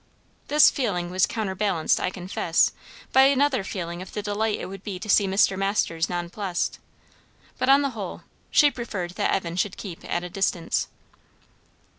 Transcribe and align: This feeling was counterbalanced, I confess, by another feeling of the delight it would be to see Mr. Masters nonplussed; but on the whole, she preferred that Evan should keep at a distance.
This 0.47 0.71
feeling 0.71 1.11
was 1.11 1.27
counterbalanced, 1.27 1.99
I 1.99 2.09
confess, 2.09 2.71
by 3.13 3.25
another 3.25 3.63
feeling 3.63 4.01
of 4.01 4.13
the 4.13 4.23
delight 4.23 4.59
it 4.59 4.65
would 4.65 4.83
be 4.83 4.97
to 4.97 5.07
see 5.07 5.27
Mr. 5.27 5.55
Masters 5.59 6.09
nonplussed; 6.09 6.79
but 7.59 7.69
on 7.69 7.83
the 7.83 7.91
whole, 7.91 8.23
she 8.49 8.71
preferred 8.71 9.11
that 9.11 9.31
Evan 9.31 9.55
should 9.57 9.77
keep 9.77 10.03
at 10.11 10.23
a 10.23 10.27
distance. 10.31 10.87